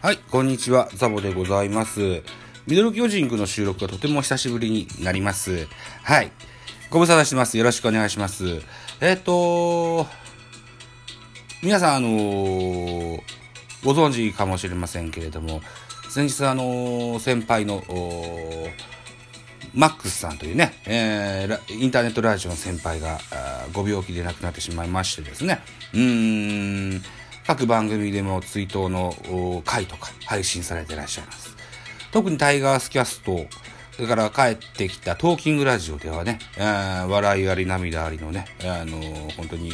[0.00, 2.22] はい、こんにちは、ザボでございます。
[2.68, 5.66] ミドル巨人くの収録がとても久しぶりになります。
[6.04, 6.30] はい。
[6.88, 7.58] ご無沙汰してます。
[7.58, 8.62] よろしくお願いします。
[9.00, 10.06] えっ、と
[11.64, 13.20] 皆さん、あのー
[13.82, 15.62] ご存知かもしれませんけれども、
[16.08, 17.82] 先日、あのー先輩の、
[19.74, 23.18] マックスさんというね、えーインターネットラジオの先輩が
[23.72, 25.60] ご病気で亡くなってしまいましてですね、
[25.92, 27.02] うーん、
[27.48, 31.56] 各番組でも追悼の回とか配信されてらっしゃいます。
[32.12, 33.46] 特にタイガースキャスト、
[33.92, 39.72] それから帰ってきたトーキングラジオではね、え笑いあり涙ありのね、あのー本当に、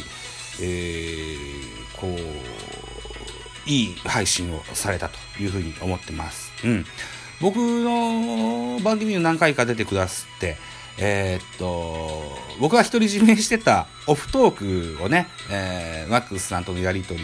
[0.61, 6.53] えーこう、いい配信をされたというふうに思ってます。
[6.63, 6.85] うん。
[7.41, 10.55] 僕の番組に何回か出てくださって、
[10.97, 12.21] えーっと、
[12.59, 17.19] 僕が独り占めしてたオフトークをね、えーマックスさんとのやりとり、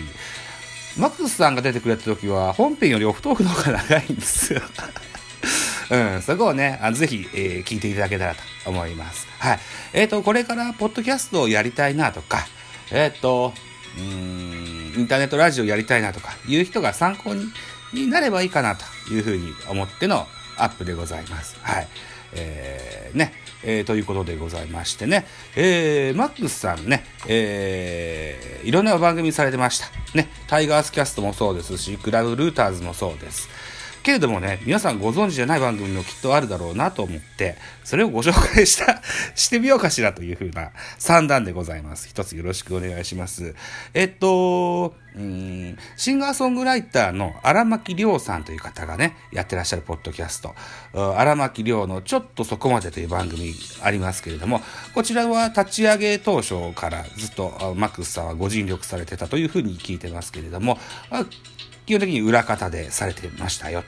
[0.97, 4.61] マックスさんが出てくれた時は本編よりオフトークの方が長いんですよ。
[5.91, 9.27] うん、そこをね、あのぜひ、えー聞いていただけたらと思います。
[9.39, 9.59] はい。
[9.93, 12.47] えっ、と、これから、ポッドキャストをやりたいなとか、
[12.91, 13.53] えっ、と、
[13.97, 17.51] うん、インターネットラジオやりたいなとか、いう人が参考に
[17.93, 20.27] になればいいかなというふうに思っての
[20.57, 21.57] アップでございます。
[21.61, 21.87] はい。
[22.33, 29.87] えー、ね、えーということでございましてね、えー、マックスさんね、えー、いろんな番組されてました。
[30.15, 33.49] ね、タイガースキャストもそうですし、クラブルーターズもそうです。
[34.03, 39.01] けれどもね、皆さんご存知じゃない番組もきっとあるだろうなと思って、それをご紹介した、
[39.35, 42.07] してみようかしらというふうな算段でございます。
[42.07, 43.55] 一つよろしくお願いします。
[43.93, 44.95] えっと、
[45.97, 50.55] シンガーソングライターの荒牧亮さんという方がね、やってらっしゃるポッドキャスト、
[50.93, 54.61] 荒牧亮のちょっとそこまでという番組ありますけれども、
[54.95, 60.79] こちらは立ち上げ当初からずっとマックスさんはご尽力されてたというふうに聞いてますけれども、
[61.85, 63.83] 基本的に裏方でされてましたよ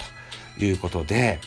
[0.57, 1.39] ということで、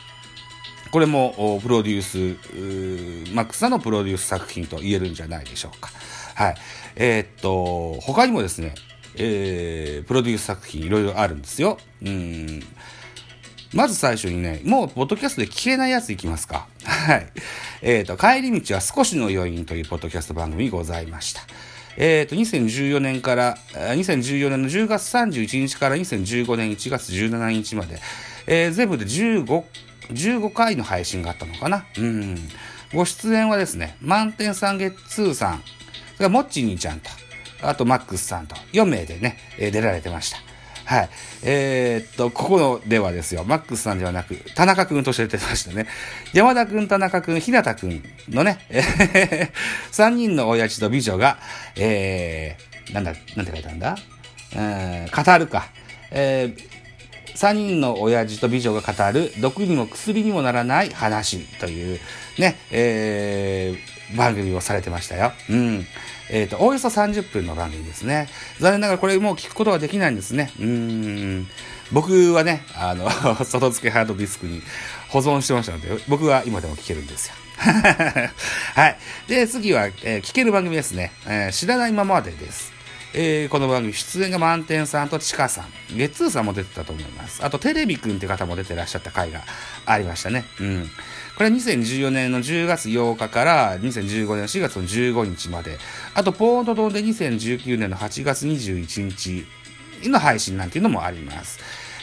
[0.90, 5.90] これもプロデュース、ーマックスさんのプロデュース作品と言えるんじゃないでしょうか。
[6.34, 6.54] はい。
[6.96, 8.74] えーっと、他にもですね、
[9.16, 11.78] えープロデュース作品いろいろあるんですよ。
[12.02, 12.62] うん。
[13.74, 16.68] まず最初にね、もう、ポッドキャストで聞けないやついきますか。
[16.84, 17.26] はい。
[17.82, 21.42] えーっと、帰り道は少しの余韻というポッドキャスト番組ございました。
[21.96, 27.98] えっ、と、2014年から、2014年の10月31日から2015年1月17日まで、
[28.46, 29.64] えー全部で15、
[30.10, 31.86] 15回の配信があったのかな。
[31.98, 32.36] うん。
[32.92, 37.10] ご出演はですね、満点さんゲッツーさん、それからモッチー兄ちゃんと、
[37.62, 40.45] あとマックスさんと4名でね、出られてました。
[40.86, 41.08] はい。
[41.42, 45.88] えーっと、ここのではですよ、マックスさんではなく、田中くんとして出てましたね。
[46.32, 49.50] 山田くん、田中くん、日向くんのね、えー、
[49.91, 51.38] 3人の親父と美女が、
[51.76, 53.97] えー、なんだ、なんて書いてあるんだ？
[54.54, 55.69] えー、語るか。
[56.12, 61.98] えー、3人の親父と美女が語る毒にも薬にもならない話という
[62.38, 65.32] ね、えー、番組をされてましたよ。
[65.50, 65.86] うん。
[66.30, 68.28] えっ、と、おおよそ30分の番組ですね。
[68.60, 70.52] 残念ながらこれもう聞くことはできないんですね。
[70.60, 71.46] うん。
[71.92, 73.08] 僕はね、あの、
[73.44, 74.62] 外付けハードディスクに
[75.08, 77.34] 保存してましたので、僕は今でも聞けるんですよ。
[78.74, 78.98] はい。
[79.28, 81.12] で、次は、えー聞ける番組ですね。
[81.26, 82.75] えー知らないままでです。
[83.19, 87.43] えーこの番組、出演が満点さんとちかさん、ゲッツーさんも出てたと思います。
[87.43, 89.43] あと、テレビくんって方も出てらっしゃった回が
[89.87, 90.44] ありましたね。
[90.60, 90.91] うん。
[91.34, 95.78] これは2014年の10月8日から2015年の4月の15日まで、
[96.12, 99.47] あと、ポーンと飛んで2019年の8月21日
[100.10, 101.59] の配信なんていうのもあります。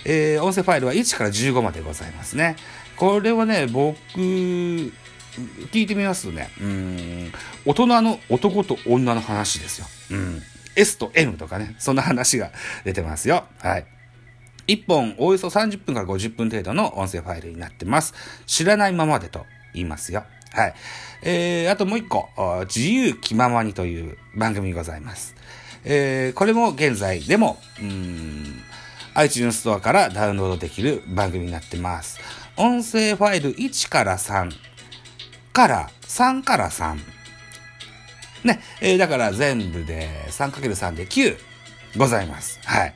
[0.06, 2.56] えー音声ファイルは1から15までございますね。
[2.96, 4.92] これはね、僕、聞
[5.74, 7.32] いてみますとね、うん、
[7.66, 9.86] 大人の男と女の話ですよ。
[10.10, 10.42] うん。
[10.76, 12.52] S と M とかね、そんな話が
[12.84, 13.46] 出てますよ。
[13.60, 13.86] はい。
[14.68, 18.14] 1本およそ30分から50分程度の音声ファイルになってます。
[18.46, 20.24] 知らないままでと言いますよ。
[20.54, 20.74] はい。
[21.24, 22.30] えー、あともう一個、
[22.68, 25.36] 自由気ままにという番組ございます。
[25.84, 28.62] えー、これも現在でも、うーん、
[29.16, 32.20] iTunes ストアからダウンロードできる番組になってます。
[32.56, 34.52] 音声ファイル1から3
[35.52, 36.98] から3から3。
[38.44, 41.38] ね、えーだから全部で 3×3 で9
[41.98, 42.60] ございます。
[42.66, 42.96] はい。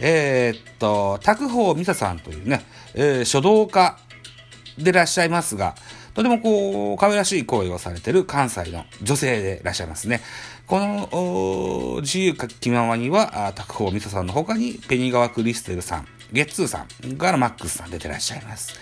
[0.00, 2.64] えーっと、拓宝美沙さんというね、
[2.94, 3.98] えー書道家
[4.78, 5.74] でいらっしゃいますが、
[6.14, 10.22] とてもこう、可愛らしい声をされている関西の女性でいらっしゃいますね。
[10.66, 18.74] この、自由か気ままには、拓宝美沙さんの他に、ペニガワクリステルさん、ゲッツーさんからマックスさん出てらっしゃいます。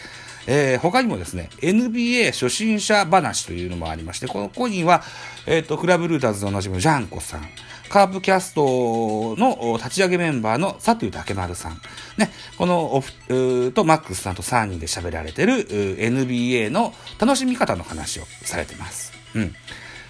[0.46, 5.02] えー、他にもですね、NBA 初心者話というのもありまして、このここには、
[5.46, 7.48] えっ、ー、と、クラブルーターズでおなじみのジャンコさん、
[7.88, 11.80] カープキャストの立ち上げメンバーの佐藤竹丸さん、
[12.18, 15.52] ね、このオフとマックスさんと3人で喋られてる
[15.98, 19.12] NBA の楽しみ方の話をされてます。
[19.34, 19.54] うん。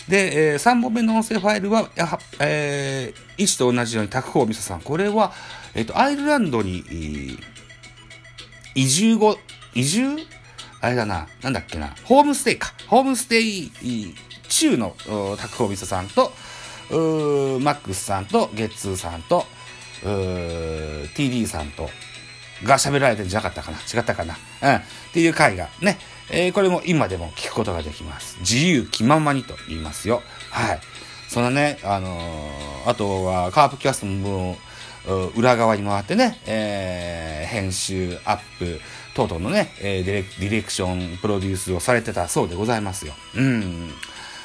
[0.08, 4.80] で、えー、3本目の音声ファイルは、やはえー、1と同じように、拓宝美沙さん。
[4.82, 5.32] これは、
[5.74, 7.38] えっ、ー、と、アイルランドに、
[8.74, 9.38] 移住後、
[9.74, 10.16] 移住？
[10.80, 12.74] あれだな、なんだっけな、ホームステイか。
[12.88, 13.72] ホームステイ
[14.48, 14.94] 中の
[15.38, 16.32] 拓宝美沙さんと、
[16.90, 19.46] マックスさんと、ゲッツーさんと、
[20.02, 21.88] TD さんと、
[22.64, 24.74] が喋られてんじゃなかったかな違ったかなうん。
[24.76, 24.82] っ
[25.12, 25.98] ていう回がね、
[26.30, 28.38] えー、これも今でも聞くことができます。
[28.40, 30.22] 自由気ままにと言いますよ。
[30.50, 30.80] はい。
[31.28, 34.56] そのね、あのー、あとはカープキャストも
[35.34, 38.80] 裏側に回ってね、えー、編集、アップ、
[39.14, 43.14] 等々のね、えー、ディレクション、プロデュースをされてたそうでございますよ。
[43.36, 43.92] うん。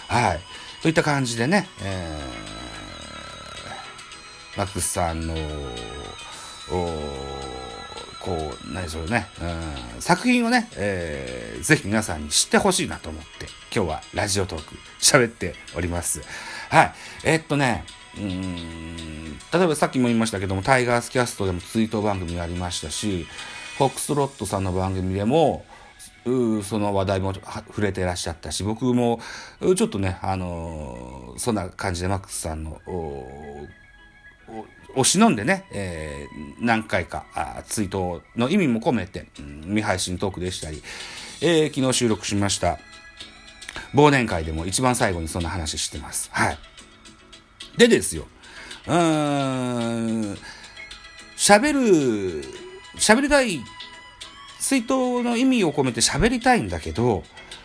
[0.07, 0.39] はい。
[0.81, 5.35] といった感じでね、えー、マックスさんの、
[8.19, 9.27] こう、何でしょうね、
[9.95, 16.21] うん、作品をね、えー、ぜひ皆さんに知ってほしいなと思って、今日はラジオトーク喋っております。
[16.69, 16.93] はい。
[17.23, 17.85] えー、っとね、
[18.17, 23.27] うん、例えばさっきも言いましたけども、タイガースキャストでも追悼番組ありましたし、
[23.77, 25.65] フォックスロットさんの番組でも、
[26.63, 29.19] その話題も触れてらっしゃったし、僕も
[29.75, 32.81] ちょっとね、あのそんな感じでマックスさんの
[34.95, 40.81] を忍んでね、えー、何回かあ追悼の意味も込めて、うん、未配信トークでしたり、
[41.41, 42.79] えー、昨日収録しました
[43.93, 46.29] 忘年会でも一番最後にそんな話してます。
[46.31, 46.57] はい。
[47.79, 48.27] でですよ、
[48.87, 50.37] うーん、
[51.37, 52.43] 喋る、
[52.97, 53.61] 喋りたい、
[54.59, 57.23] 追悼の意味を込めて喋りたいんだけど、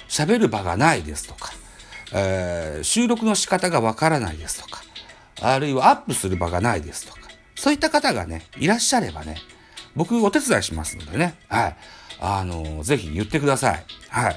[0.08, 1.52] 喋る場がないですとか、
[2.12, 4.84] えー、収録の仕方がわからないですとか、
[5.42, 7.18] あるいはアップする場がないですとか、
[7.56, 9.38] そういった方がね、いらっしゃればね、
[9.96, 11.76] 僕お手伝いしますのでね、はい。
[12.20, 13.84] あの、ぜひ言ってください。
[14.10, 14.36] はい。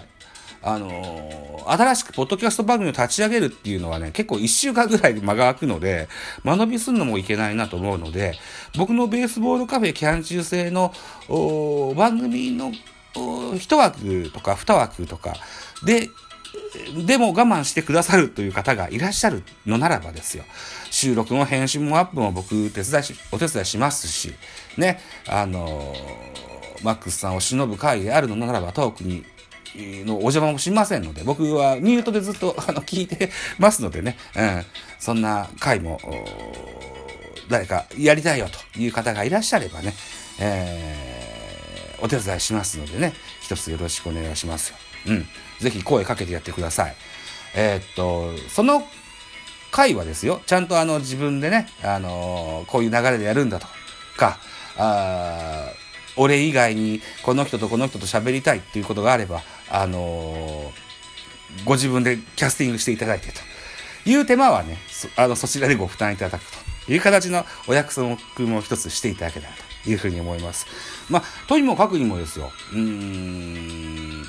[0.67, 6.09] あの新しくポッドキャスト番組を立ち上げるっていうのはね、結構一週間ぐらい間が空くので、
[6.43, 8.33] 間延びするのもいけないなと思うので、
[8.77, 10.93] 僕のベースボールカフェキャン中制の
[11.95, 12.71] 番組の
[13.57, 15.35] 一枠とか二枠とか
[15.85, 16.09] で、
[17.05, 20.43] でも我慢してくださるという方がいらっしゃるのならばですよ。
[20.91, 24.33] 収録も編集もアップも僕手伝いし、お手伝いしますし、
[24.77, 24.99] ね、
[25.29, 29.25] あのー、マックスさんを忍ぶ会であるのならばトークに
[29.75, 34.65] のお邪魔もしませんので、僕はミュートでずっと あの聞いてますのでね、うん、
[34.99, 35.99] そんな回も、
[37.49, 39.93] 誰かやりたいよという方がいらっしゃればね、
[40.39, 44.77] えー、お手伝いしますのでね、一つよろしくお願いしますよ。
[45.07, 45.27] うん。
[45.59, 46.95] ぜひ声かけてやってください。
[47.55, 48.85] えー、っと、その
[49.71, 53.67] 回はですよ、ちゃんとあの自分でね、あのー、こういう流れでやるんだと
[54.17, 54.39] か、
[54.77, 55.71] あ
[56.17, 63.39] 俺以外にこの人とこの人と喋りたいっていうことがあれば、あのー、ご自分でキャスティングしていただいてと。
[64.07, 66.43] いう手間はね、そあのそちらでご負担いただく
[66.85, 68.15] という形のお約束
[68.47, 69.53] も一つしていただけたら
[69.83, 70.65] というふうに思います。
[71.09, 74.23] まあ、とにもかくにもですよ、うーん、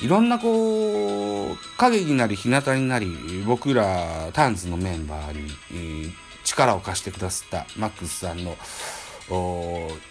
[0.00, 8.56] いろんなこう、影になり日向になり、僕らターンズのメンバーに、力を貸してくださったマックスさんの、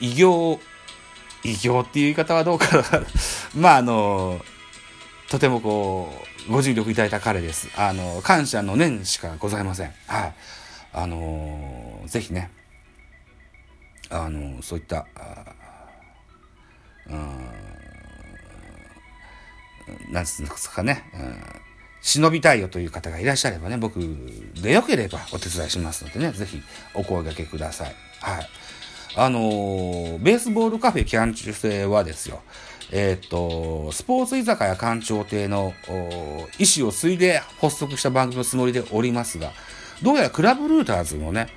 [0.02, 0.60] 偉業、
[1.46, 2.84] 偉業っていう言い方はどうかな
[3.56, 4.44] まああの、
[5.30, 6.12] とてもこ
[6.48, 7.70] う、ご尽力いただいた彼です。
[7.76, 9.94] あの、感謝の念しかございません。
[10.08, 10.34] はい。
[10.94, 12.50] あの、ぜひね、
[14.10, 15.06] あの、そういった、
[17.08, 17.66] うん
[20.10, 21.44] なんつうんですかね、うん、
[22.02, 24.00] 忍びたいよという方がいらっしゃればね、僕
[24.62, 26.62] でよければお手伝いしますのでね、ぜひ
[26.94, 27.96] お声掛けください。
[28.22, 28.50] はい。
[29.18, 32.42] あのー、ベースボールカフェキャン中制はですよ、
[32.92, 35.74] えっ、と、スポーツ居酒屋館長亭の
[36.60, 39.52] 意思を継いで発足した番組のつもりでおりますが、
[40.04, 41.48] どうやらクラブルーターズもね、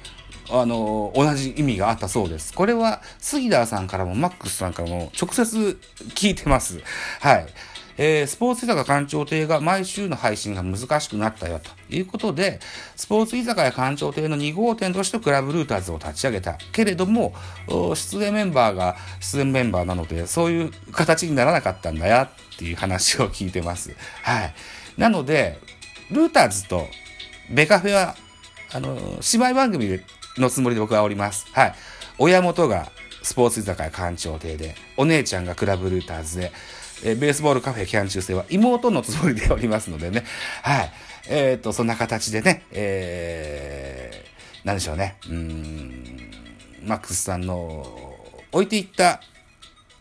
[0.51, 2.55] あの同じ意味があったそうです。
[2.55, 5.79] これは、杉田さんからもマックスさんからも直接
[6.15, 6.81] 聞いてます。
[7.21, 7.47] はい。
[7.99, 12.61] えー、スポーツ居酒屋館長亭が毎週の配信が難しくなったよということで、
[12.95, 16.57] スポーツ居酒屋館長亭の2号店としてクラブルーターズを立ち上げた。
[16.73, 17.35] けれども、
[17.95, 23.95] 出演メンバーが出演メンバーなので、そういう形にならなかったんだよっていう話を聞いてます。
[24.23, 24.55] はい。
[24.97, 25.59] なので、
[26.13, 26.87] ルーターズと
[27.51, 28.15] ベカフェは、
[28.73, 30.01] あの、姉妹番組
[30.37, 31.47] のつもりで僕はおります。
[31.53, 31.75] はい。
[32.19, 36.53] 親元がスポーツ居酒屋館長亭で、お姉ちゃんがクラブルーターズで、
[37.05, 40.25] えー、ベースボールカフェキャン中世は妹のつもりでおりますのでね。
[40.63, 40.93] はい。
[41.29, 45.17] えっ、ー、と、そんな形でね、えー、なんでしょうね。
[45.29, 46.33] うん、
[46.85, 48.17] マックスさんの
[48.53, 49.21] 置いていった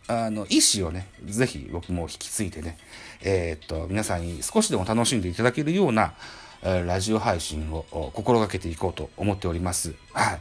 [0.08, 2.78] あの意思をね、ぜひ僕も引き継いでね、
[3.22, 6.14] えー、っと、皆さんに少しでも楽しんでいただけるような、
[6.62, 9.94] え、ラジオ配信を心がけていこうと思っております。
[10.12, 10.40] はい。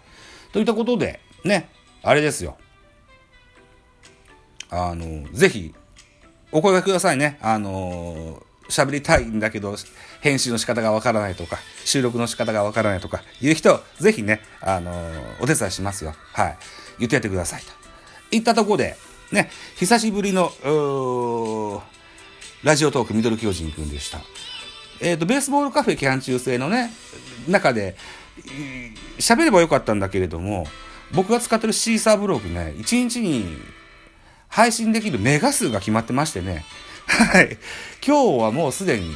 [0.53, 1.69] といったことで、ね、
[2.01, 2.57] あれですよ。
[4.69, 5.75] あの、ぜひ、
[6.51, 7.37] お声がけくださいね。
[7.41, 9.75] あの、喋りたいんだけど、
[10.21, 14.91] 編集の仕方がわからないとか、収録の仕方がわからないとか、いう人、ぜひね、あの、
[15.41, 16.13] お手伝いしますよ。
[16.33, 16.57] はい。
[16.99, 17.71] 言ってやってくださいと。
[18.31, 18.97] いったところで、
[19.31, 20.51] ね、久しぶりの、
[22.63, 24.19] ラジオトークミドル巨人くんでした。
[24.99, 26.91] えっ、ー、と、ベースボールカフェキャン中制のね、
[27.47, 27.95] 中で、
[29.19, 30.65] 喋ればよかったんだけれども、
[31.13, 33.57] 僕が使ってるシーサーブログね、1日に
[34.47, 36.65] 配信できるメガ数が決まってましてね、
[37.07, 37.57] はい。
[38.05, 39.11] 今日はもうすでに、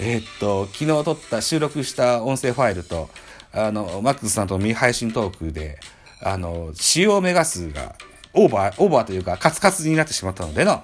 [0.00, 3.08] えー、っと、昨日撮った収録した音声ファイルと、
[3.52, 5.78] あの、マックスさんと未配信トークで、
[6.22, 7.94] あの、使用メガ数が
[8.32, 10.82] オーバー、オーバーというか、カツカツになってしまったのでの、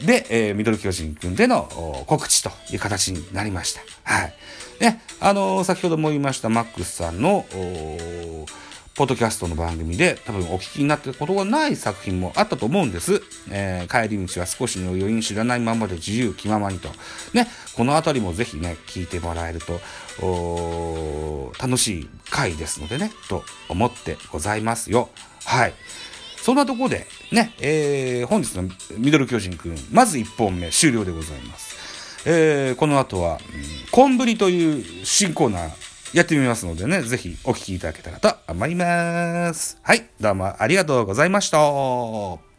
[0.00, 1.68] で、えー、ミドル巨人くんでの
[2.06, 3.80] 告知という形になりました。
[4.02, 4.34] はい。
[4.80, 7.44] ね、あのー、先ほども言いましたマックスさんの、
[8.94, 13.22] ポッドキャストの番組で多分お聞きになってたことがない作品もあったと思うんです。
[13.50, 16.90] えー、帰り道は少しの余韻知らないままで自由気ままにと。
[17.32, 19.80] ね、このあたりもぜひね、聞いてもらえると、
[21.58, 25.08] 楽しい回ですのでね、と思ってございますよ。
[25.46, 25.74] はい。
[26.36, 28.68] そんなところで、ね、えー、本日の
[28.98, 31.72] ミドル巨人くん、まず1本目終了でございます。
[32.26, 33.40] えー、この後は、
[33.90, 39.78] コンブリという新コーナーやってみますのでね、ぜひお聴きいただけたらと思います。
[39.82, 42.51] はい、どうもありがとうございました。